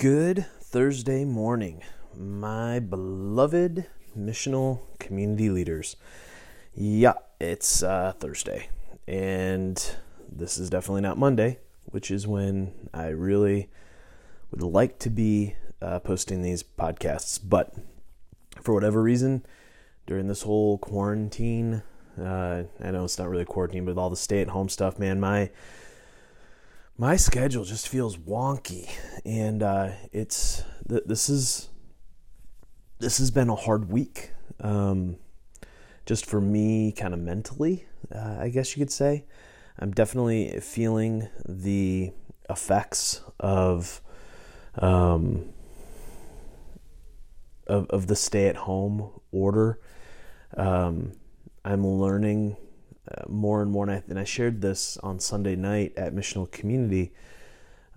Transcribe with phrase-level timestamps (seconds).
[0.00, 1.82] Good Thursday morning,
[2.16, 3.84] my beloved
[4.18, 5.96] missional community leaders.
[6.74, 8.70] Yeah, it's uh, Thursday,
[9.06, 9.76] and
[10.26, 13.68] this is definitely not Monday, which is when I really
[14.50, 17.38] would like to be uh, posting these podcasts.
[17.44, 17.74] But
[18.62, 19.44] for whatever reason,
[20.06, 21.82] during this whole quarantine,
[22.18, 25.20] uh, I know it's not really quarantine, but all the stay at home stuff, man,
[25.20, 25.50] my
[27.00, 28.86] my schedule just feels wonky,
[29.24, 31.70] and uh, it's th- this is
[32.98, 35.16] this has been a hard week, um,
[36.04, 39.24] just for me, kind of mentally, uh, I guess you could say.
[39.78, 42.12] I'm definitely feeling the
[42.50, 44.02] effects of
[44.74, 45.54] um,
[47.66, 49.80] of, of the stay at home order.
[50.54, 51.12] Um,
[51.64, 52.58] I'm learning
[53.10, 56.50] uh, more and more, and I, and I, shared this on Sunday night at Missional
[56.50, 57.12] Community.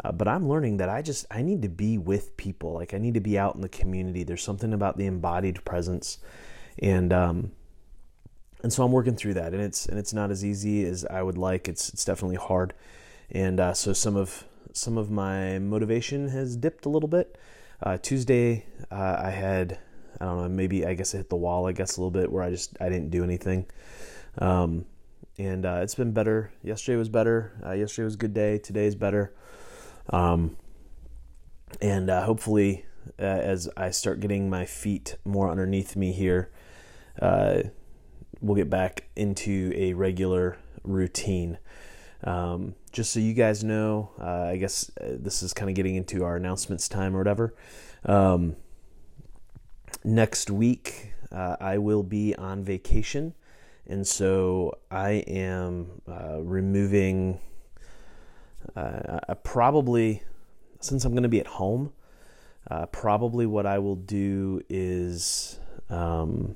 [0.03, 2.73] Uh, but I'm learning that I just I need to be with people.
[2.73, 4.23] Like I need to be out in the community.
[4.23, 6.17] There's something about the embodied presence,
[6.79, 7.51] and um,
[8.63, 9.53] and so I'm working through that.
[9.53, 11.67] And it's and it's not as easy as I would like.
[11.67, 12.73] It's it's definitely hard,
[13.29, 17.37] and uh, so some of some of my motivation has dipped a little bit.
[17.81, 19.77] Uh, Tuesday uh, I had
[20.19, 22.31] I don't know maybe I guess I hit the wall I guess a little bit
[22.31, 23.65] where I just I didn't do anything.
[24.39, 24.85] Um,
[25.37, 26.51] and uh, it's been better.
[26.61, 27.53] Yesterday was better.
[27.65, 28.57] Uh, yesterday was a good day.
[28.59, 29.33] Today is better.
[30.09, 30.57] Um,
[31.81, 32.85] and uh, hopefully,
[33.19, 36.51] uh, as I start getting my feet more underneath me here,
[37.21, 37.63] uh,
[38.41, 41.57] we'll get back into a regular routine.
[42.23, 46.23] Um, just so you guys know, uh, I guess this is kind of getting into
[46.23, 47.55] our announcements time or whatever.
[48.05, 48.55] Um,
[50.03, 53.33] next week, I will be on vacation.
[53.87, 57.39] And so I am uh, removing,
[58.75, 60.23] uh, probably,
[60.79, 61.91] since I'm going to be at home,
[62.71, 66.55] uh, probably what I will do is um,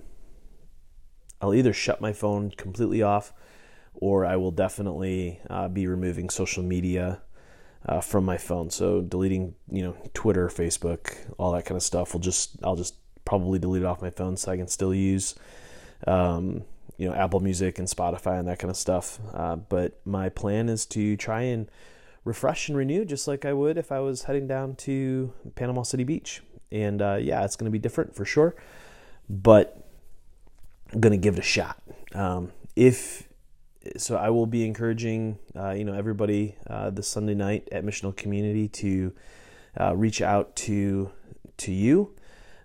[1.41, 3.33] I'll either shut my phone completely off
[3.93, 7.21] or I will definitely uh, be removing social media.
[7.85, 12.11] Uh, from my phone, so deleting, you know, Twitter, Facebook, all that kind of stuff.
[12.11, 15.35] Will just I'll just probably delete it off my phone so I can still use
[16.05, 16.63] um,
[16.97, 19.19] you know Apple Music and Spotify and that kind of stuff.
[19.33, 21.69] Uh, but my plan is to try and
[22.25, 26.03] refresh and renew, just like I would if I was heading down to Panama City
[26.03, 26.41] Beach.
[26.71, 28.55] And uh, yeah, it's going to be different for sure,
[29.29, 29.87] but
[30.93, 31.81] I'm going to give it a shot.
[32.13, 33.27] Um, if
[33.95, 38.15] so, I will be encouraging uh, you know everybody uh, this Sunday night at Missional
[38.15, 39.13] Community to
[39.79, 41.11] uh, reach out to
[41.57, 42.13] to you.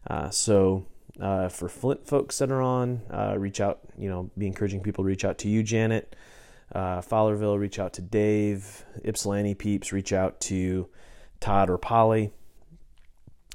[0.08, 0.84] Uh, so
[1.22, 5.04] uh, for Flint folks that are on, uh, reach out, you know, be encouraging people
[5.04, 6.16] to reach out to you, Janet.
[6.74, 8.84] Uh, Fowlerville, reach out to Dave.
[9.04, 10.88] Ypsilanti peeps, reach out to
[11.38, 12.32] Todd or Polly.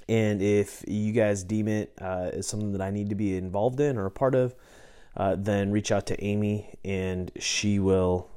[0.07, 3.81] And if you guys deem it uh, as something that I need to be involved
[3.81, 4.56] in or a part of,
[5.17, 8.29] uh, then reach out to Amy and she will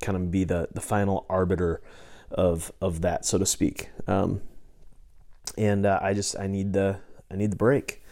[0.00, 1.82] kind of be the, the final arbiter
[2.30, 3.90] of of that, so to speak.
[4.06, 4.40] Um,
[5.58, 7.00] and uh, I just I need the
[7.30, 8.02] I need the break.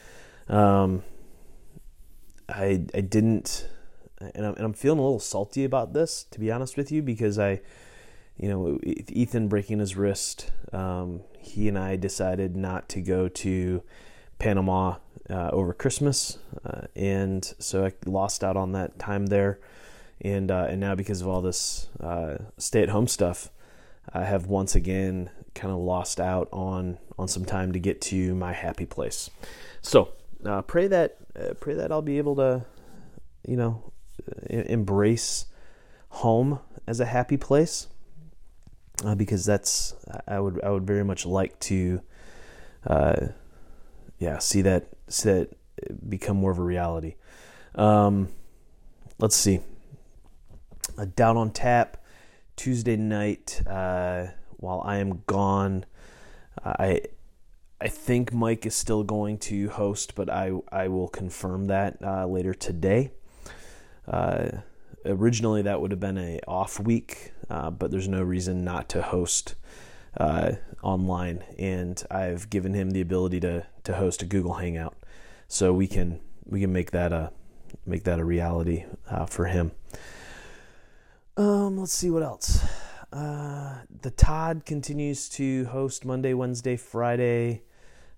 [0.49, 1.03] Um,
[2.49, 3.69] I I didn't,
[4.21, 7.03] and I'm, and I'm feeling a little salty about this, to be honest with you,
[7.03, 7.61] because I,
[8.37, 13.83] you know, Ethan breaking his wrist, um, he and I decided not to go to
[14.39, 14.97] Panama
[15.31, 19.59] uh, over Christmas, uh, and so I lost out on that time there,
[20.21, 23.51] and uh, and now because of all this uh, stay-at-home stuff,
[24.13, 28.35] I have once again kind of lost out on on some time to get to
[28.35, 29.31] my happy place.
[29.81, 30.13] So
[30.45, 32.65] uh, pray that uh, pray that I'll be able to,
[33.47, 33.93] you know,
[34.49, 35.47] embrace
[36.09, 37.89] home as a happy place,
[39.05, 39.95] uh, because that's
[40.29, 42.01] I would I would very much like to,
[42.87, 43.29] uh,
[44.19, 47.17] yeah, see that see that become more of a reality.
[47.75, 48.29] Um,
[49.19, 49.61] let's see.
[51.17, 51.97] down on tap
[52.57, 54.27] Tuesday night uh,
[54.59, 55.85] while I am gone.
[56.65, 57.03] I
[57.81, 62.27] I think Mike is still going to host, but I I will confirm that uh,
[62.27, 63.13] later today.
[64.07, 64.49] Uh,
[65.05, 69.03] originally, that would have been a off week, uh, but there's no reason not to
[69.03, 69.55] host
[70.17, 74.97] uh, online, and I've given him the ability to to host a Google Hangout,
[75.49, 77.33] so we can we can make that a
[77.85, 79.73] make that a reality uh, for him.
[81.37, 82.65] Um, let's see what else.
[83.15, 87.63] Uh, the Todd continues to host Monday, Wednesday, Friday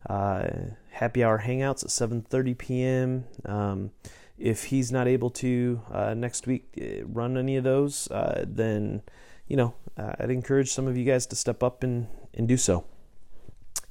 [0.09, 0.47] uh,
[0.91, 3.25] happy hour hangouts at 7:30 p.m.
[3.45, 3.91] Um,
[4.39, 9.03] if he's not able to uh, next week uh, run any of those, uh, then
[9.49, 12.57] you know uh, I'd encourage some of you guys to step up and and do
[12.57, 12.85] so.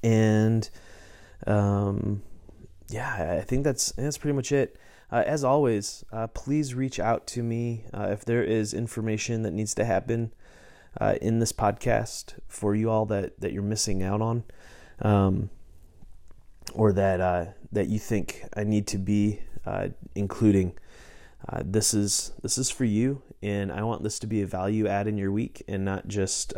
[0.02, 0.70] And
[1.46, 2.24] um,
[2.90, 4.78] yeah, I think that's that's pretty much it.
[5.12, 9.52] Uh, as always, uh, please reach out to me uh, if there is information that
[9.52, 10.34] needs to happen
[11.00, 14.44] uh, in this podcast for you all that, that you're missing out on,
[15.02, 15.50] um,
[16.74, 20.78] or that uh, that you think I need to be uh, including.
[21.64, 25.08] this is this is for you, and I want this to be a value add
[25.08, 26.54] in your week, and not just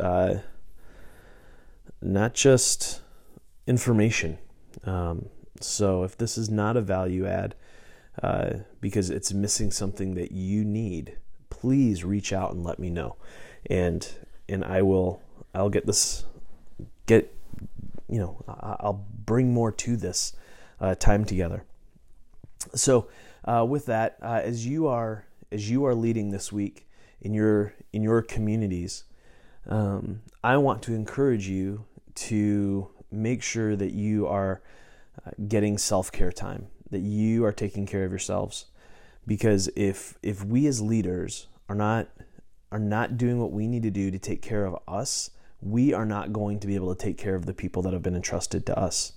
[2.00, 3.00] not just
[3.66, 4.38] information.
[4.84, 5.28] Um,
[5.60, 7.54] so if this is not a value add
[8.22, 8.50] uh,
[8.80, 11.18] because it's missing something that you need,
[11.50, 13.16] please reach out and let me know,
[13.66, 14.08] and
[14.48, 15.20] and I will
[15.54, 16.24] I'll get this
[17.06, 17.34] get
[18.08, 20.34] you know I'll bring more to this
[20.80, 21.64] uh, time together.
[22.74, 23.08] So
[23.44, 26.86] uh, with that, uh, as you are as you are leading this week
[27.20, 29.04] in your in your communities,
[29.68, 31.84] um, I want to encourage you
[32.14, 34.60] to make sure that you are
[35.24, 38.66] uh, getting self care time, that you are taking care of yourselves.
[39.26, 42.08] Because if if we as leaders are not
[42.70, 45.30] are not doing what we need to do to take care of us,
[45.60, 48.02] we are not going to be able to take care of the people that have
[48.02, 49.12] been entrusted to us.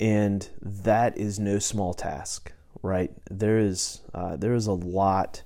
[0.00, 2.52] And that is no small task,
[2.82, 3.12] right?
[3.30, 5.42] There is uh, there is a lot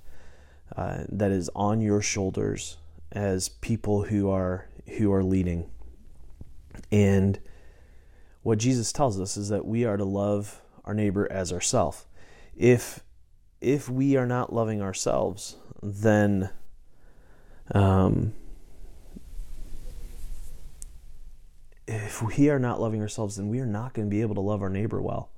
[0.77, 2.77] uh, that is on your shoulders
[3.11, 4.69] as people who are
[4.99, 5.71] who are leading.
[6.91, 7.39] And
[8.43, 12.05] what Jesus tells us is that we are to love our neighbor as ourselves.
[12.55, 13.01] If
[13.61, 16.51] if we are not loving ourselves, then
[17.73, 18.33] um,
[21.87, 24.41] if we are not loving ourselves, then we are not going to be able to
[24.41, 25.31] love our neighbor well.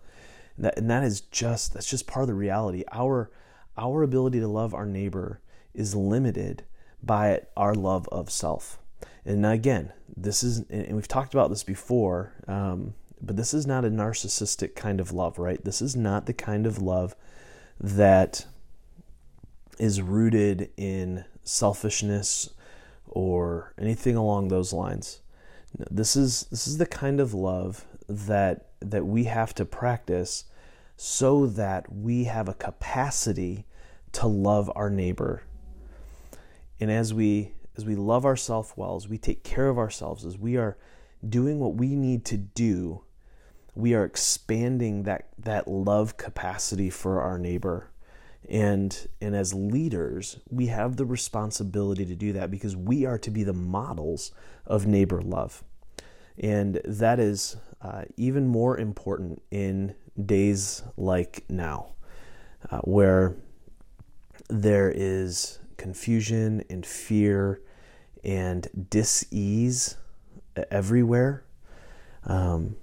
[0.56, 2.84] And that, and that is just that's just part of the reality.
[2.92, 3.30] Our
[3.76, 5.40] our ability to love our neighbor
[5.74, 6.64] is limited
[7.02, 8.78] by our love of self.
[9.24, 13.84] And again, this is, and we've talked about this before, um, but this is not
[13.84, 15.62] a narcissistic kind of love, right?
[15.64, 17.16] This is not the kind of love
[17.80, 18.46] that
[19.78, 22.50] is rooted in selfishness
[23.06, 25.20] or anything along those lines.
[25.90, 30.44] This is this is the kind of love that that we have to practice
[30.96, 33.66] so that we have a capacity
[34.12, 35.42] to love our neighbor.
[36.80, 40.38] And as we as we love ourselves well, as we take care of ourselves, as
[40.38, 40.76] we are
[41.28, 43.02] doing what we need to do,
[43.74, 47.90] we are expanding that, that love capacity for our neighbor.
[48.48, 53.30] And, and as leaders, we have the responsibility to do that because we are to
[53.30, 54.32] be the models
[54.66, 55.64] of neighbor love.
[56.38, 61.94] And that is uh, even more important in days like now,
[62.70, 63.34] uh, where
[64.48, 67.60] there is confusion and fear
[68.22, 69.96] and dis-ease
[70.70, 71.44] everywhere.
[72.24, 72.76] Um,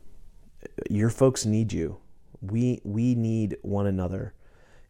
[0.90, 1.98] your folks need you.
[2.42, 4.34] We we need one another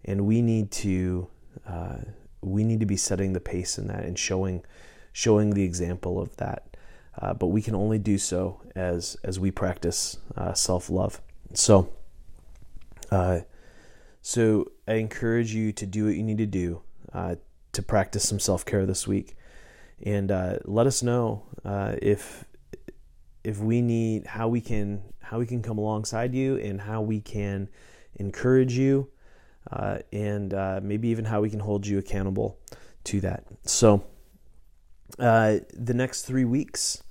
[0.06, 1.28] and we need to
[1.68, 1.98] uh,
[2.42, 4.64] we need to be setting the pace in that and showing
[5.14, 6.78] showing the example of that.
[7.22, 11.22] Uh, but we can only do so as as we practice uh, self-love.
[11.54, 11.92] So
[13.12, 13.42] uh,
[14.22, 16.82] so I encourage you to do what you need to do
[17.14, 17.36] uh,
[17.74, 19.36] to practice some self care this week,
[20.02, 21.44] and uh, let us know
[22.02, 22.46] if
[23.44, 27.22] if we need how we can how we can come alongside you and how we
[27.22, 27.70] can
[28.16, 29.10] encourage you,
[29.70, 32.58] uh, and uh, maybe even how we can hold you accountable
[33.06, 33.44] to that.
[33.64, 34.04] So,
[35.20, 37.04] uh, the next three weeks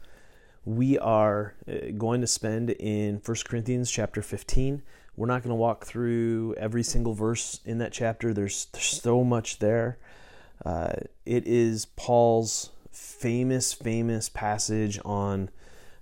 [0.64, 1.54] we are
[1.96, 4.82] going to spend in 1 Corinthians chapter 15.
[5.16, 8.32] We're not going to walk through every single verse in that chapter.
[8.32, 9.98] There's, there's so much there.
[10.64, 10.92] Uh,
[11.24, 15.50] it is Paul's famous, famous passage on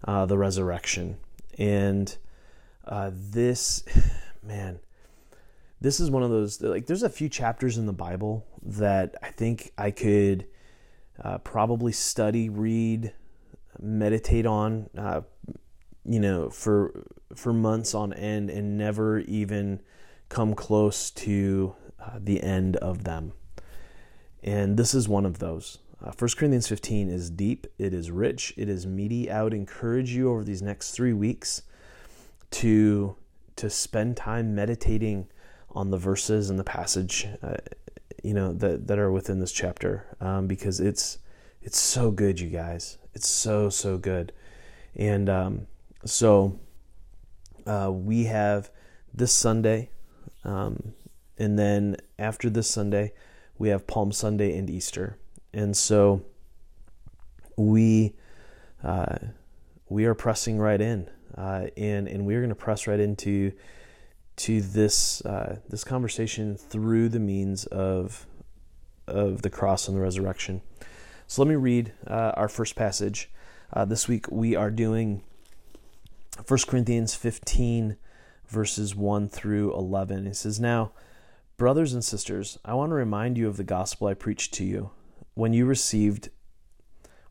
[0.04, 1.16] uh, the resurrection.
[1.56, 2.16] And
[2.86, 3.84] uh, this,
[4.42, 4.80] man,
[5.80, 9.28] this is one of those, like, there's a few chapters in the Bible that I
[9.28, 10.46] think I could
[11.22, 13.12] uh, probably study, read,
[13.80, 15.22] meditate on, uh,
[16.04, 17.04] you know, for
[17.34, 19.80] for months on end and never even
[20.28, 23.32] come close to uh, the end of them.
[24.42, 25.78] And this is one of those.
[26.02, 29.30] Uh, 1 Corinthians 15 is deep, it is rich, it is meaty.
[29.30, 31.62] I would encourage you over these next three weeks
[32.52, 33.16] to,
[33.56, 35.26] to spend time meditating
[35.70, 37.56] on the verses and the passage, uh,
[38.22, 41.18] you know, that, that are within this chapter, um, because it's,
[41.62, 42.98] it's so good, you guys.
[43.14, 44.32] It's so, so good.
[44.96, 45.66] And um,
[46.04, 46.58] so
[47.66, 48.70] uh, we have
[49.14, 49.90] this Sunday,
[50.44, 50.94] um,
[51.38, 53.12] and then after this Sunday,
[53.58, 55.18] we have Palm Sunday and Easter,
[55.52, 56.22] and so
[57.56, 58.14] we
[58.84, 59.16] uh,
[59.88, 61.08] we are pressing right in.
[61.38, 63.52] uh, and and we're going to press right into
[64.38, 68.26] to this uh, this conversation through the means of
[69.06, 70.62] of the cross and the resurrection.
[71.26, 73.30] So let me read uh, our first passage.
[73.72, 75.22] Uh, this week we are doing
[76.46, 77.96] 1 Corinthians 15
[78.48, 80.26] verses 1 through 11.
[80.26, 80.92] It says, Now,
[81.56, 84.90] brothers and sisters, I want to remind you of the gospel I preached to you,
[85.34, 86.30] when you received,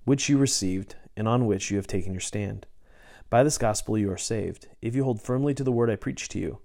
[0.05, 2.67] which you received, and on which you have taken your stand.
[3.29, 6.31] By this gospel you are saved, if you hold firmly to the word I preached
[6.31, 6.59] to you.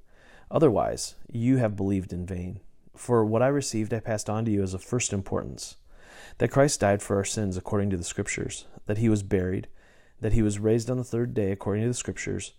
[0.52, 2.60] Otherwise, you have believed in vain.
[2.94, 5.76] For what I received I passed on to you as of first importance
[6.38, 9.66] that Christ died for our sins according to the Scriptures, that he was buried,
[10.20, 12.52] that he was raised on the third day according to the Scriptures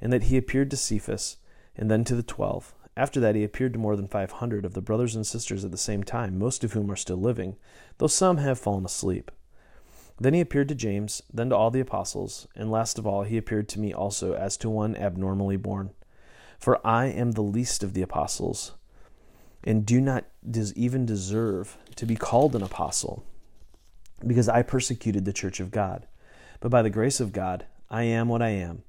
[0.00, 1.38] and that he appeared to Cephas,
[1.74, 2.74] and then to the twelve.
[2.96, 5.70] After that, he appeared to more than five hundred of the brothers and sisters at
[5.70, 7.56] the same time, most of whom are still living,
[7.96, 9.30] though some have fallen asleep.
[10.20, 13.38] Then he appeared to James, then to all the apostles, and last of all, he
[13.38, 15.90] appeared to me also as to one abnormally born.
[16.58, 18.72] For I am the least of the apostles,
[19.64, 20.24] and do not
[20.76, 23.24] even deserve to be called an apostle,
[24.26, 26.06] because I persecuted the church of God.
[26.60, 28.82] But by the grace of God, I am what I am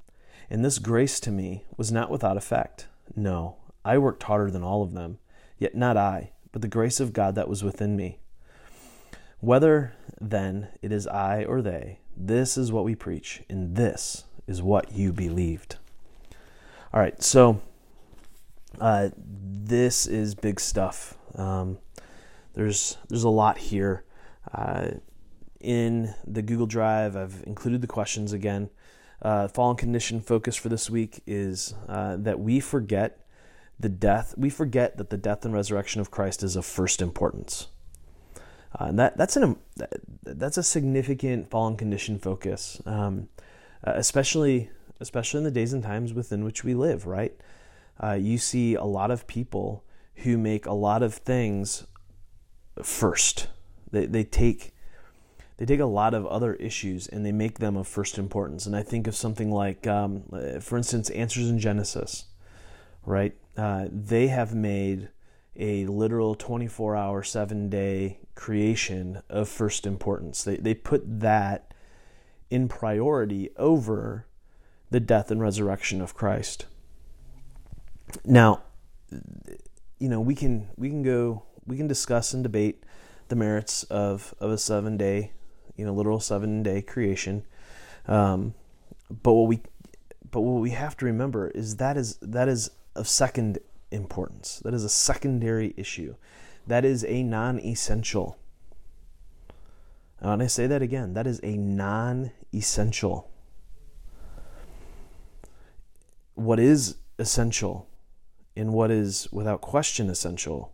[0.49, 2.87] and this grace to me was not without effect.
[3.15, 5.19] No, I worked harder than all of them,
[5.57, 8.19] yet not I, but the grace of God that was within me.
[9.39, 14.61] Whether then it is I or they, this is what we preach, and this is
[14.61, 15.77] what you believed.
[16.91, 17.61] All right, so
[18.81, 21.17] uh, this is big stuff.
[21.35, 21.77] Um,
[22.53, 24.03] there's there's a lot here.
[24.51, 24.91] Uh,
[25.59, 28.71] in the Google Drive, I've included the questions again
[29.21, 33.19] uh, fallen condition focus for this week is uh, that we forget
[33.79, 34.33] the death.
[34.37, 37.67] We forget that the death and resurrection of Christ is of first importance.
[38.79, 39.57] Uh, and that that's an
[40.23, 43.29] that's a significant fallen condition focus, um,
[43.85, 44.69] uh, especially
[44.99, 47.05] especially in the days and times within which we live.
[47.05, 47.33] Right,
[48.01, 49.83] uh, you see a lot of people
[50.15, 51.85] who make a lot of things
[52.83, 53.47] first.
[53.91, 54.73] They they take
[55.59, 58.65] they take a lot of other issues and they make them of first importance.
[58.65, 60.23] And I think of something like, um,
[60.61, 62.27] for instance, Answers in Genesis,
[63.05, 63.35] right?
[63.57, 65.09] Uh, they have made
[65.57, 70.45] a literal 24 hour, seven day creation of first importance.
[70.45, 71.73] They, they put that
[72.49, 74.27] in priority over
[74.91, 76.65] the death and resurrection of Christ.
[78.25, 78.63] Now,
[79.99, 82.83] you know, we can we can go we can discuss and debate
[83.27, 85.31] the merits of, of a seven day
[85.79, 87.45] you know, literal seven day creation.
[88.05, 88.53] Um,
[89.09, 89.61] but what we
[90.29, 94.59] but what we have to remember is that is that is of second importance.
[94.65, 96.15] That is a secondary issue.
[96.67, 98.37] That is a non-essential.
[100.19, 103.28] And I say that again, that is a non-essential.
[106.39, 107.89] What is essential
[108.55, 110.73] and what is without question essential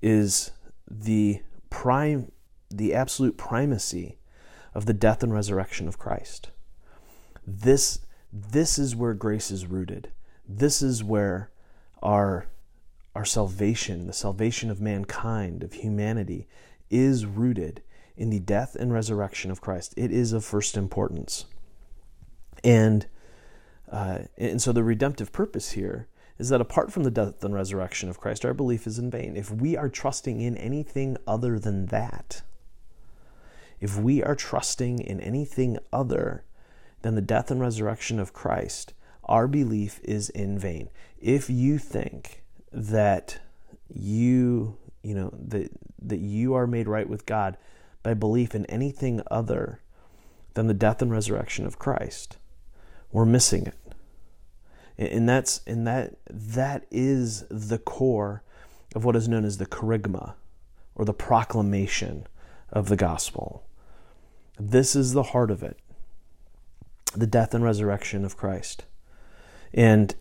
[0.00, 0.50] is
[0.90, 2.30] the prime
[2.70, 4.18] the absolute primacy
[4.74, 6.50] of the death and resurrection of Christ.
[7.46, 8.00] This,
[8.32, 10.10] this is where grace is rooted.
[10.48, 11.50] This is where
[12.02, 12.46] our,
[13.14, 16.48] our salvation, the salvation of mankind, of humanity,
[16.90, 17.82] is rooted
[18.16, 19.94] in the death and resurrection of Christ.
[19.96, 21.44] It is of first importance.
[22.64, 23.06] And,
[23.94, 28.08] uh, and so the redemptive purpose here is that apart from the death and resurrection
[28.08, 29.36] of Christ, our belief is in vain.
[29.36, 32.42] If we are trusting in anything other than that,
[33.80, 36.42] if we are trusting in anything other
[37.02, 38.94] than the death and resurrection of Christ,
[39.26, 40.88] our belief is in vain.
[41.20, 43.38] If you think that
[43.88, 45.70] you, you know, that
[46.02, 47.56] that you are made right with God
[48.02, 49.80] by belief in anything other
[50.54, 52.38] than the death and resurrection of Christ,
[53.12, 53.74] we're missing it.
[54.96, 58.42] And that's and that that is the core
[58.94, 60.34] of what is known as the kerygma
[60.94, 62.26] or the proclamation
[62.70, 63.64] of the gospel.
[64.58, 65.78] This is the heart of it
[67.16, 68.84] the death and resurrection of Christ.
[69.72, 70.14] And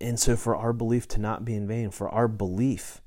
[0.00, 3.00] and so for our belief to not be in vain, for our belief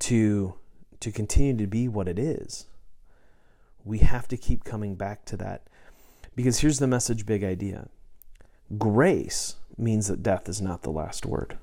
[0.00, 0.54] to
[1.00, 2.66] to continue to be what it is,
[3.84, 5.62] we have to keep coming back to that.
[6.34, 7.88] Because here's the message big idea.
[8.78, 11.56] Grace means that death is not the last word.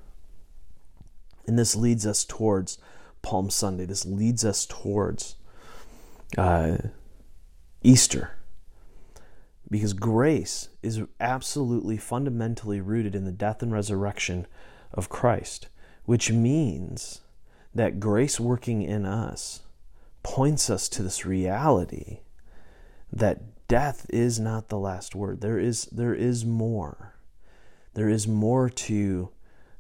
[1.45, 2.77] And this leads us towards
[3.22, 3.86] Palm Sunday.
[3.86, 5.36] This leads us towards
[6.38, 6.77] uh,
[7.83, 8.38] Easter.
[9.69, 14.45] Because grace is absolutely fundamentally rooted in the death and resurrection
[14.93, 15.67] of Christ,
[16.05, 17.22] which means
[17.74, 19.62] that grace working in us
[20.22, 22.19] points us to this reality
[23.12, 25.41] that death is not the last word.
[25.41, 27.15] There is there is more.
[27.93, 29.29] There is more to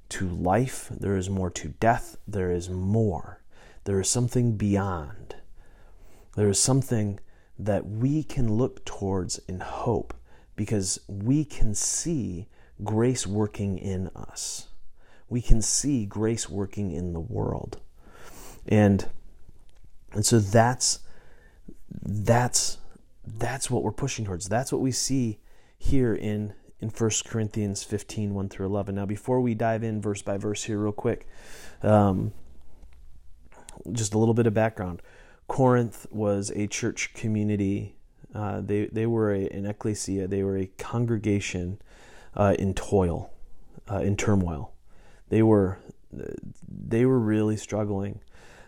[0.09, 3.41] to life, there is more to death, there is more.
[3.85, 5.35] There is something beyond.
[6.35, 7.19] There is something
[7.57, 10.13] that we can look towards in hope
[10.55, 12.47] because we can see
[12.83, 14.67] grace working in us.
[15.29, 17.79] We can see grace working in the world.
[18.67, 19.09] And
[20.13, 20.99] and so that's
[21.89, 22.77] that's
[23.25, 24.47] that's what we're pushing towards.
[24.47, 25.39] That's what we see
[25.77, 26.53] here in
[26.83, 28.95] in 1 Corinthians 15, 1 through 11.
[28.95, 31.25] Now, before we dive in verse by verse here, real quick,
[31.81, 32.33] um,
[33.93, 35.01] just a little bit of background.
[35.47, 37.95] Corinth was a church community.
[38.35, 41.79] Uh, they, they were a, an ecclesia, they were a congregation
[42.35, 43.31] uh, in toil,
[43.89, 44.73] uh, in turmoil.
[45.29, 45.79] They were,
[46.67, 48.19] they were really struggling.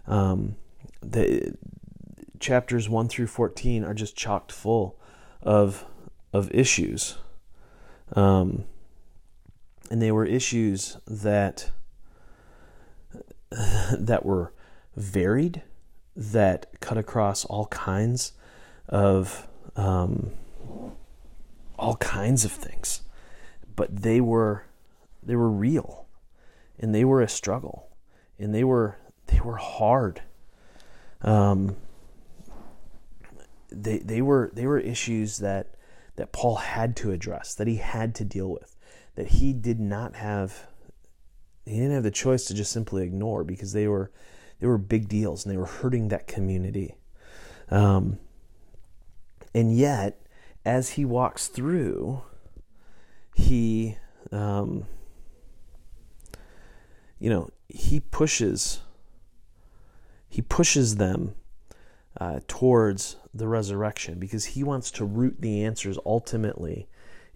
[0.07, 0.55] Um,
[1.01, 1.53] the,
[2.45, 4.99] chapters 1 through 14 are just chocked full
[5.41, 5.83] of,
[6.31, 7.17] of issues.
[8.13, 8.65] Um,
[9.89, 11.71] and they were issues that
[13.51, 14.53] that were
[14.95, 15.63] varied,
[16.15, 18.33] that cut across all kinds
[18.89, 20.31] of um,
[21.79, 23.01] all kinds of things,
[23.75, 24.65] but they were
[25.23, 26.05] they were real,
[26.79, 27.89] and they were a struggle,
[28.37, 28.97] and they were
[29.27, 30.21] they were hard.
[31.21, 31.77] Um,
[33.84, 35.75] they they were they were issues that
[36.15, 38.75] that Paul had to address, that he had to deal with,
[39.15, 40.67] that he did not have
[41.65, 44.12] he didn't have the choice to just simply ignore because they were
[44.60, 46.96] they were big deals and they were hurting that community.
[47.70, 48.20] Um,
[49.53, 50.22] and yet,
[50.63, 52.22] as he walks through,
[53.34, 53.98] he
[54.32, 54.86] um,
[57.20, 58.82] you know he pushes
[60.29, 61.36] he pushes them
[62.19, 66.88] uh, towards the resurrection because he wants to root the answers ultimately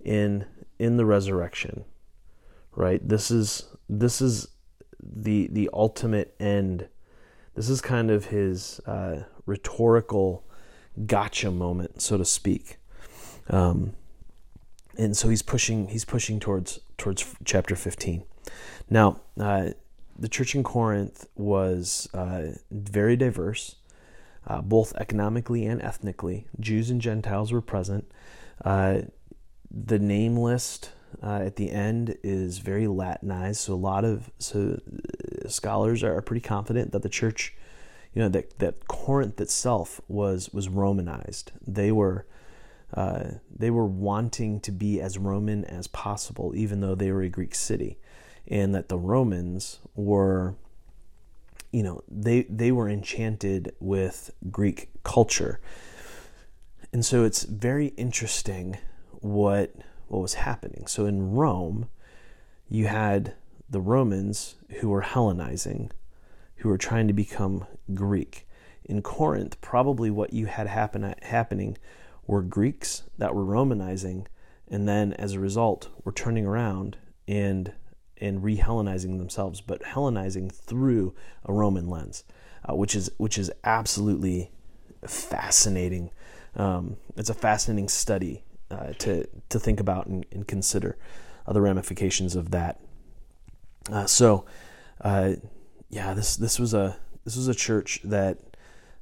[0.03, 0.45] in
[0.77, 1.83] in the resurrection
[2.79, 3.07] right?
[3.07, 4.47] This is this is
[5.01, 6.87] the the ultimate end.
[7.55, 10.45] This is kind of his uh, rhetorical
[11.05, 12.77] gotcha moment so to speak.
[13.49, 13.93] Um,
[14.97, 18.23] and so he's pushing he's pushing towards towards chapter 15
[18.89, 19.69] now uh,
[20.17, 23.77] the church in corinth was uh, very diverse
[24.47, 26.47] uh, both economically and ethnically.
[26.59, 28.11] Jews and Gentiles were present.
[28.63, 29.01] Uh,
[29.69, 34.79] the name list uh, at the end is very Latinized, so a lot of so
[35.45, 37.55] uh, scholars are pretty confident that the church,
[38.13, 41.51] you know, that that Corinth itself was was Romanized.
[41.65, 42.25] They were.
[42.91, 47.29] Uh, they were wanting to be as Roman as possible, even though they were a
[47.29, 47.99] Greek city,
[48.47, 50.55] and that the Romans were
[51.71, 55.59] you know they they were enchanted with Greek culture,
[56.91, 58.77] and so it's very interesting
[59.11, 59.73] what
[60.07, 60.87] what was happening.
[60.87, 61.89] So in Rome,
[62.67, 63.35] you had
[63.69, 65.91] the Romans who were Hellenizing,
[66.57, 68.47] who were trying to become Greek.
[68.83, 71.77] In Corinth, probably what you had happen happening
[72.25, 74.25] were Greeks that were Romanizing,
[74.67, 77.73] and then as a result, were turning around and
[78.21, 81.13] and re-Hellenizing themselves, but Hellenizing through
[81.45, 82.23] a Roman lens,
[82.67, 84.51] uh, which is which is absolutely
[85.05, 86.11] fascinating.
[86.55, 90.97] Um, it's a fascinating study uh, to to think about and, and consider
[91.47, 92.79] the ramifications of that.
[93.91, 94.45] Uh, so,
[95.01, 95.33] uh,
[95.89, 98.37] yeah, this this was a this was a church that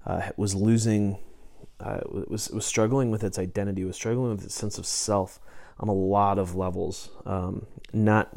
[0.06, 1.18] uh, was losing,
[1.80, 5.40] was was struggling with its identity, was struggling with its sense of self
[5.80, 7.10] on a lot of levels.
[7.26, 8.30] Um, not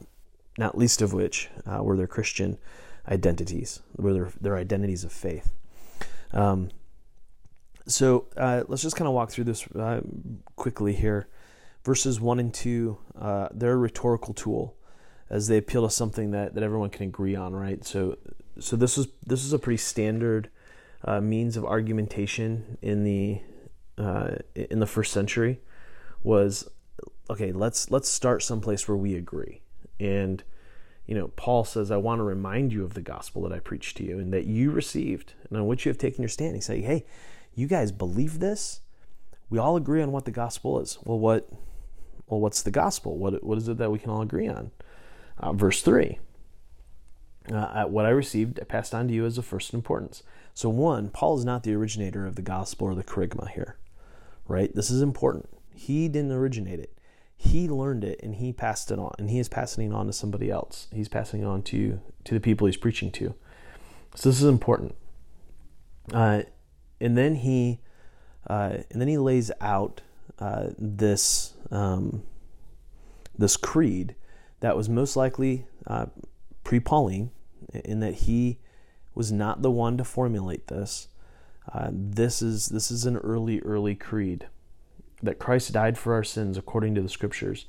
[0.60, 2.58] not least of which uh, were their Christian
[3.08, 5.50] identities, were their, their identities of faith.
[6.32, 6.70] Um,
[7.88, 10.02] so uh, let's just kind of walk through this uh,
[10.54, 11.26] quickly here.
[11.82, 14.76] Verses 1 and 2, uh, they're a rhetorical tool
[15.30, 17.82] as they appeal to something that, that everyone can agree on, right?
[17.84, 18.18] So,
[18.58, 20.50] so this is this is a pretty standard
[21.04, 23.40] uh, means of argumentation in the
[23.96, 25.60] uh, in the first century.
[26.22, 26.68] Was
[27.30, 27.52] okay.
[27.52, 29.62] Let's let's start someplace where we agree,
[29.98, 30.42] and,
[31.10, 33.96] you know, Paul says, I want to remind you of the gospel that I preached
[33.96, 36.54] to you and that you received and on which you have taken your stand.
[36.54, 37.04] He say, hey,
[37.52, 38.80] you guys believe this?
[39.50, 40.98] We all agree on what the gospel is.
[41.02, 41.50] Well, what?
[42.28, 43.18] Well, what's the gospel?
[43.18, 44.70] What, what is it that we can all agree on?
[45.36, 46.20] Uh, verse 3
[47.52, 50.22] uh, What I received, I passed on to you as of first importance.
[50.54, 53.78] So, one, Paul is not the originator of the gospel or the kerygma here,
[54.46, 54.72] right?
[54.72, 55.48] This is important.
[55.74, 56.96] He didn't originate it
[57.42, 60.12] he learned it and he passed it on and he is passing it on to
[60.12, 60.88] somebody else.
[60.92, 63.34] He's passing it on to to the people he's preaching to.
[64.14, 64.94] So this is important.
[66.12, 66.42] Uh,
[67.00, 67.80] and then he
[68.46, 70.02] uh, and then he lays out
[70.38, 72.24] uh, this um,
[73.38, 74.16] this creed
[74.60, 76.06] that was most likely uh,
[76.62, 77.30] pre Pauline,
[77.72, 78.58] in that he
[79.14, 81.08] was not the one to formulate this.
[81.72, 84.46] Uh, this is this is an early early creed
[85.22, 87.66] that Christ died for our sins according to the Scriptures,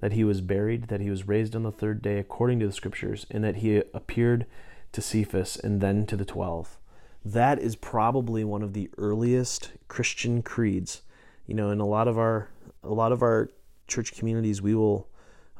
[0.00, 2.72] that he was buried, that he was raised on the third day according to the
[2.72, 4.46] Scriptures, and that he appeared
[4.92, 6.78] to Cephas and then to the twelve.
[7.24, 11.02] That is probably one of the earliest Christian creeds.
[11.46, 12.48] You know, in a lot of our
[12.82, 13.50] a lot of our
[13.86, 15.08] church communities, we will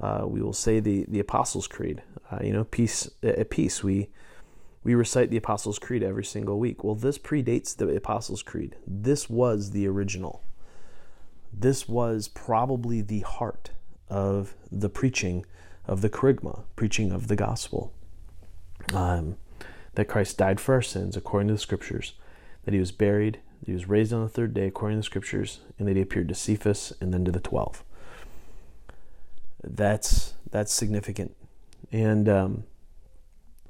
[0.01, 2.03] uh, we will say the the Apostles' Creed.
[2.31, 3.83] Uh, you know, peace at peace.
[3.83, 4.11] We
[4.85, 6.85] we recite the Apostles' Creed every single week.
[6.85, 8.77] Well, this predates the Apostles' Creed.
[8.87, 10.43] This was the original.
[11.53, 13.71] This was probably the heart
[14.09, 15.45] of the preaching
[15.87, 17.93] of the kerygma, preaching of the gospel.
[18.93, 19.37] Um,
[19.95, 22.15] that Christ died for our sins according to the Scriptures,
[22.65, 25.05] that he was buried, that he was raised on the third day according to the
[25.05, 27.83] Scriptures, and that he appeared to Cephas and then to the twelve.
[29.63, 31.35] That's that's significant,
[31.91, 32.65] and um,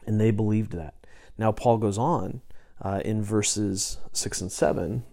[0.06, 0.94] and they believed that.
[1.38, 2.42] Now Paul goes on
[2.82, 5.04] uh, in verses six and seven,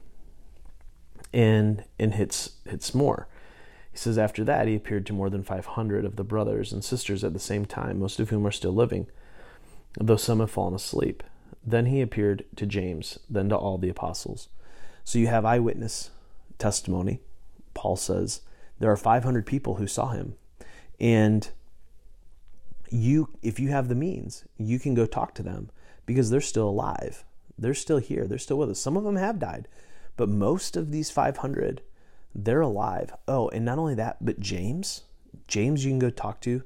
[1.35, 3.27] and and hits hits more.
[3.91, 6.83] He says after that he appeared to more than five hundred of the brothers and
[6.83, 9.07] sisters at the same time, most of whom are still living,
[9.99, 11.21] though some have fallen asleep.
[11.63, 14.47] Then he appeared to James, then to all the apostles.
[15.03, 16.09] So you have eyewitness
[16.57, 17.19] testimony.
[17.73, 18.41] Paul says
[18.79, 20.35] there are 500 people who saw him
[20.99, 21.49] and
[22.89, 25.69] you if you have the means you can go talk to them
[26.05, 27.25] because they're still alive
[27.57, 29.67] they're still here they're still with us some of them have died
[30.17, 31.81] but most of these 500
[32.33, 35.03] they're alive oh and not only that but james
[35.47, 36.63] james you can go talk to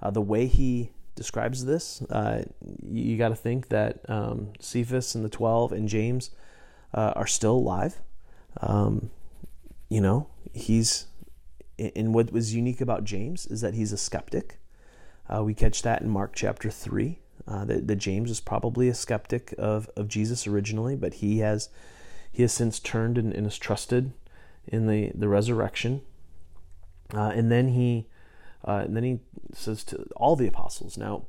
[0.00, 2.42] uh, the way he describes this uh,
[2.86, 6.30] you, got to think that um, cephas and the 12 and james
[6.94, 8.00] uh, are still alive
[8.60, 9.10] um,
[9.88, 11.06] you know he's
[11.78, 14.58] and what was unique about James is that he's a skeptic.
[15.28, 17.18] Uh, we catch that in Mark chapter 3.
[17.46, 21.70] Uh, that, that, James was probably a skeptic of, of Jesus originally, but he has
[22.38, 24.12] he has since turned and, and is trusted
[24.68, 26.02] in the, the resurrection.
[27.12, 28.06] Uh, and then he
[28.64, 29.18] uh, and then he
[29.52, 30.96] says to all the apostles.
[30.96, 31.26] Now,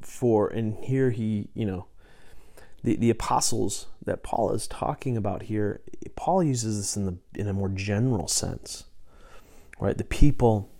[0.00, 1.86] for and here he you know
[2.82, 5.82] the, the apostles that Paul is talking about here,
[6.16, 8.84] Paul uses this in the in a more general sense
[9.78, 9.96] right?
[9.96, 10.70] The people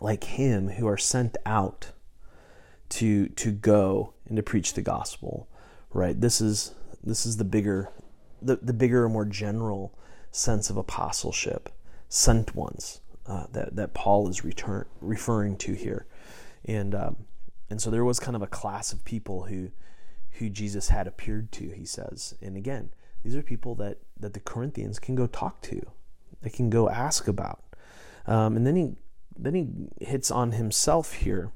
[0.00, 1.92] like him who are sent out
[2.90, 5.48] to to go and to preach the gospel,
[5.92, 6.18] right?
[6.20, 7.90] This is this is the bigger
[8.42, 9.96] the, the bigger more general
[10.30, 11.68] sense of apostleship,
[12.08, 16.06] sent ones uh, that that Paul is return, referring to here,
[16.64, 17.16] and um,
[17.70, 19.70] and so there was kind of a class of people who
[20.32, 21.70] who Jesus had appeared to.
[21.70, 22.90] He says, and again,
[23.22, 25.80] these are people that that the Corinthians can go talk to,
[26.42, 27.62] they can go ask about,
[28.26, 28.96] um, and then he
[29.36, 31.50] then he hits on himself here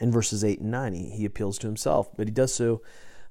[0.00, 0.92] in verses 8 and 9.
[0.94, 2.82] He, he appeals to himself, but he does so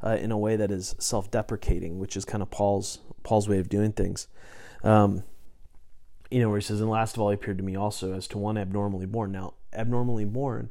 [0.03, 3.59] uh, in a way that is self deprecating, which is kind of Paul's, Paul's way
[3.59, 4.27] of doing things.
[4.83, 5.23] Um,
[6.29, 8.27] you know, where he says, And last of all, he appeared to me also as
[8.29, 9.31] to one abnormally born.
[9.31, 10.69] Now, abnormally born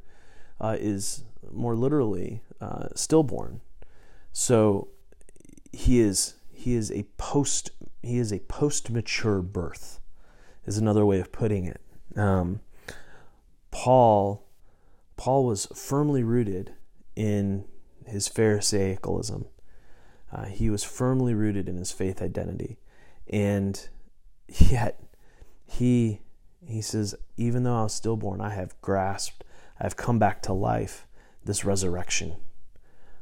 [0.60, 3.60] uh, is more literally uh, stillborn.
[4.32, 4.88] So
[5.72, 7.70] he is he is a post
[8.02, 10.00] he is a post mature birth
[10.66, 11.80] is another way of putting it.
[12.16, 12.60] Um,
[13.70, 14.46] Paul,
[15.16, 16.74] Paul was firmly rooted
[17.16, 17.64] in
[18.10, 19.46] his Pharisaicalism.
[20.32, 22.78] Uh, he was firmly rooted in his faith identity,
[23.28, 23.88] and
[24.48, 25.02] yet
[25.66, 26.20] he
[26.66, 29.44] he says, even though I was stillborn, I have grasped,
[29.78, 31.06] I have come back to life.
[31.42, 32.36] This resurrection,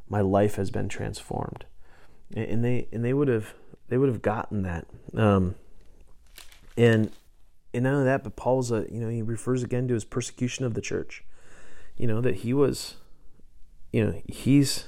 [0.09, 1.65] my life has been transformed,
[2.35, 3.53] and they and they would have
[3.87, 4.85] they would have gotten that.
[5.15, 5.55] Um,
[6.77, 7.11] and
[7.73, 10.65] and none of that, but Paul's a you know he refers again to his persecution
[10.65, 11.23] of the church.
[11.97, 12.95] You know that he was,
[13.91, 14.85] you know he's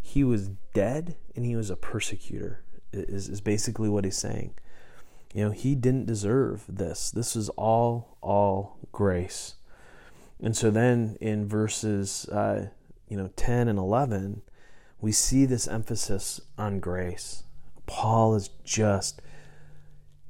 [0.00, 4.54] he was dead and he was a persecutor is is basically what he's saying.
[5.34, 7.10] You know he didn't deserve this.
[7.10, 9.54] This is all all grace.
[10.40, 12.68] And so then in verses uh,
[13.08, 14.42] you know 10 and 11
[15.00, 17.44] we see this emphasis on grace.
[17.86, 19.20] Paul is just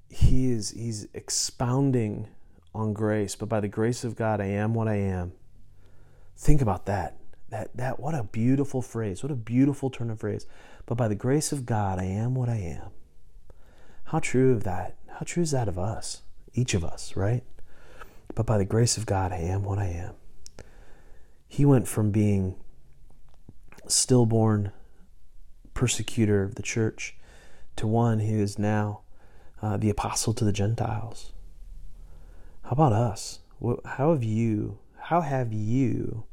[0.09, 2.29] he is he's expounding
[2.75, 5.33] on grace, but by the grace of God I am what I am.
[6.37, 7.17] Think about that.
[7.49, 9.23] That that what a beautiful phrase.
[9.23, 10.47] What a beautiful turn of phrase.
[10.85, 12.91] But by the grace of God I am what I am.
[14.05, 14.97] How true of that?
[15.09, 16.23] How true is that of us?
[16.53, 17.43] Each of us, right?
[18.35, 20.15] But by the grace of God I am what I am.
[21.49, 22.57] He went from being
[23.87, 24.73] stillborn
[25.75, 27.17] persecutor of the church
[27.77, 29.01] to one who is now
[29.63, 31.33] uh, the apostle to the Gentiles.
[32.65, 33.41] How about us?
[33.85, 34.79] How have you?
[35.07, 36.25] How have you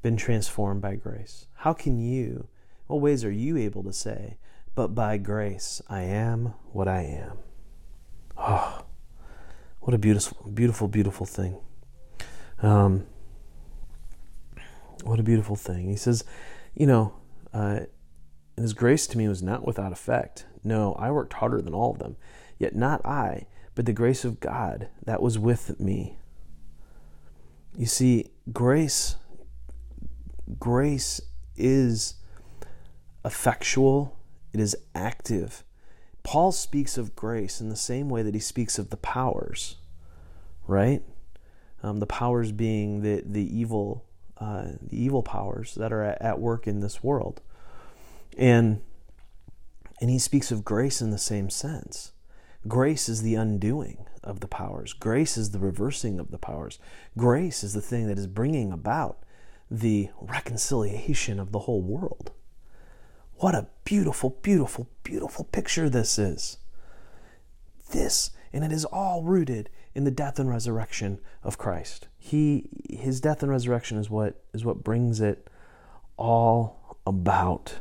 [0.00, 1.48] been transformed by grace?
[1.56, 2.48] How can you?
[2.86, 4.38] What ways are you able to say,
[4.74, 7.40] "But by grace I am what I am"?
[8.38, 8.86] Oh,
[9.80, 11.58] what a beautiful, beautiful, beautiful thing.
[12.62, 13.06] Um,
[15.02, 15.90] what a beautiful thing.
[15.90, 16.24] He says,
[16.74, 17.12] you know,
[17.52, 17.80] uh,
[18.56, 20.46] his grace to me was not without effect.
[20.64, 22.16] No, I worked harder than all of them.
[22.58, 26.16] Yet not I, but the grace of God that was with me.
[27.76, 29.16] You see, grace
[30.58, 31.20] grace
[31.56, 32.14] is
[33.24, 34.16] effectual,
[34.52, 35.64] it is active.
[36.22, 39.76] Paul speaks of grace in the same way that he speaks of the powers,
[40.66, 41.02] right?
[41.82, 44.04] Um, the powers being the the evil
[44.38, 47.40] uh, the evil powers that are at, at work in this world,
[48.38, 48.80] and
[50.00, 52.12] and he speaks of grace in the same sense.
[52.66, 54.92] Grace is the undoing of the powers.
[54.92, 56.78] Grace is the reversing of the powers.
[57.16, 59.18] Grace is the thing that is bringing about
[59.70, 62.32] the reconciliation of the whole world.
[63.36, 66.58] What a beautiful, beautiful, beautiful picture this is.
[67.90, 72.08] This, and it is all rooted in the death and resurrection of Christ.
[72.16, 75.48] He his death and resurrection is what is what brings it
[76.16, 77.74] all about.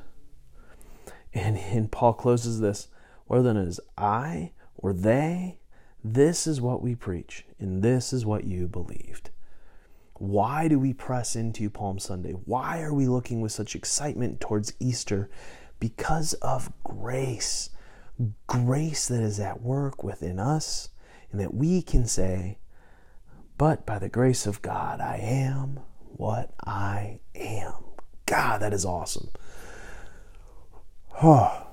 [1.34, 2.90] And, and Paul closes this,
[3.26, 4.52] whether it is I
[4.84, 5.58] or they,
[6.04, 9.30] this is what we preach, and this is what you believed.
[10.16, 12.34] Why do we press into Palm Sunday?
[12.34, 15.30] Why are we looking with such excitement towards Easter?
[15.80, 17.70] Because of grace.
[18.46, 20.90] Grace that is at work within us
[21.32, 22.60] and that we can say,
[23.58, 25.80] But by the grace of God, I am
[26.18, 27.74] what I am.
[28.26, 29.30] God, that is awesome.
[31.22, 31.68] Oh,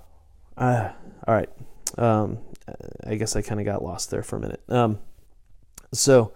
[0.59, 0.91] uh,
[1.27, 1.49] all right.
[1.97, 2.39] Um,
[3.07, 4.63] I guess I kind of got lost there for a minute.
[4.69, 4.99] Um,
[5.93, 6.33] so,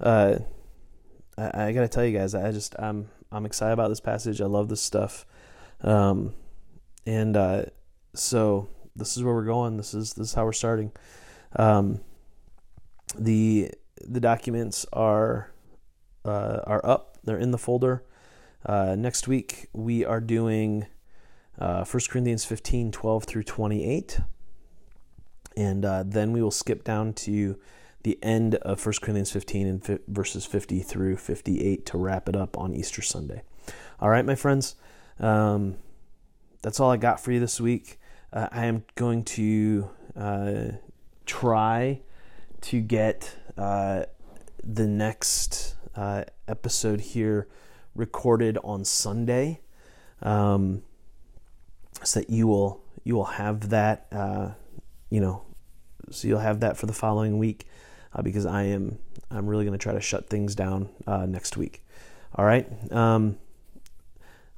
[0.00, 0.36] uh,
[1.36, 4.40] I, I got to tell you guys, I just I'm I'm excited about this passage.
[4.40, 5.26] I love this stuff,
[5.82, 6.34] um,
[7.06, 7.64] and uh,
[8.14, 9.76] so this is where we're going.
[9.76, 10.92] This is this is how we're starting.
[11.56, 12.00] Um,
[13.18, 15.50] the the documents are
[16.24, 17.18] uh, are up.
[17.24, 18.04] They're in the folder.
[18.64, 20.86] Uh, next week we are doing
[21.58, 24.20] uh, 1 Corinthians 15, 12 through 28.
[25.56, 27.58] And uh, then we will skip down to
[28.02, 32.36] the end of 1 Corinthians 15 and fi- verses 50 through 58 to wrap it
[32.36, 33.42] up on Easter Sunday.
[34.00, 34.76] All right, my friends,
[35.18, 35.76] um,
[36.62, 37.98] that's all I got for you this week.
[38.32, 40.64] Uh, I am going to uh,
[41.26, 42.00] try
[42.62, 44.04] to get uh,
[44.62, 47.48] the next uh, episode here
[47.94, 49.60] recorded on Sunday,
[50.22, 50.82] um,
[52.02, 54.50] so that you will you will have that uh,
[55.10, 55.42] you know
[56.10, 57.66] so you'll have that for the following week
[58.14, 58.98] uh, because I am
[59.30, 61.84] I'm really going to try to shut things down uh, next week.
[62.34, 62.68] All right.
[62.92, 63.38] Um,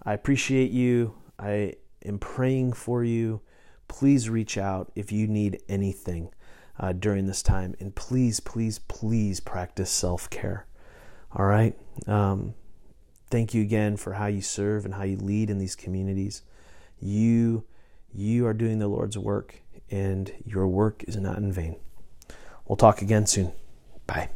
[0.03, 1.15] I appreciate you.
[1.39, 3.41] I am praying for you.
[3.89, 6.33] Please reach out if you need anything
[6.81, 7.75] uh, during this time.
[7.81, 10.67] And please, please, please practice self care.
[11.35, 11.79] All right.
[12.07, 12.55] Um,
[13.31, 16.43] thank you again for how you serve and how you lead in these communities.
[16.99, 17.65] You,
[18.13, 19.62] you are doing the Lord's work,
[19.93, 21.77] and your work is not in vain.
[22.67, 23.53] We'll talk again soon.
[24.07, 24.31] Bye.